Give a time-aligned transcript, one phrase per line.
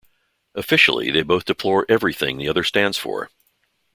[0.55, 3.29] Officially, they both deplore everything the other stands for.